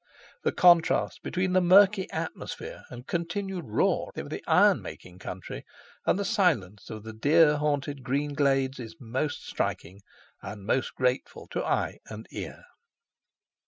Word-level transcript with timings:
The 0.43 0.51
contrast 0.51 1.21
between 1.21 1.53
the 1.53 1.61
murky 1.61 2.09
atmosphere 2.09 2.85
and 2.89 3.05
continued 3.05 3.65
roar 3.67 4.11
of 4.15 4.31
the 4.31 4.43
ironmaking 4.47 5.19
country, 5.19 5.63
and 6.07 6.17
the 6.17 6.25
silence 6.25 6.89
of 6.89 7.03
the 7.03 7.13
deer 7.13 7.57
haunted 7.57 8.01
green 8.01 8.33
glades 8.33 8.79
is 8.79 8.95
most 8.99 9.45
striking, 9.45 10.01
and 10.41 10.65
most 10.65 10.95
grateful 10.95 11.45
to 11.51 11.63
eye 11.63 11.99
and 12.09 12.25
ear. 12.31 12.63